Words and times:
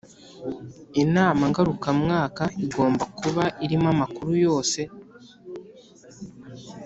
Inama 1.03 1.43
ngarukamwaka 1.51 2.43
igomba 2.63 3.03
kuba 3.19 3.43
irimo 3.63 3.87
amakuru 3.95 4.31
yose 4.45 4.81